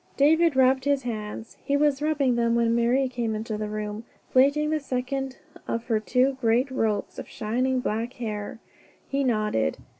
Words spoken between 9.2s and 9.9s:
nodded.